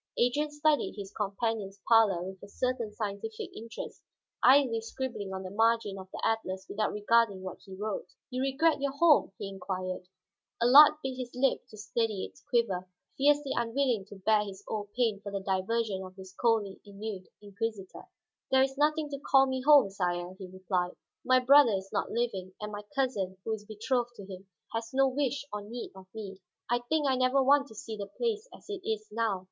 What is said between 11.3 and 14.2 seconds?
lip to steady its quiver, fiercely unwilling to